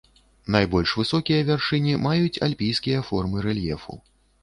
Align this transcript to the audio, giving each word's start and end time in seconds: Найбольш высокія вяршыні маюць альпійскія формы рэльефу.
Найбольш 0.55 0.93
высокія 1.01 1.45
вяршыні 1.51 1.93
маюць 2.09 2.41
альпійскія 2.49 3.07
формы 3.11 3.49
рэльефу. 3.51 3.93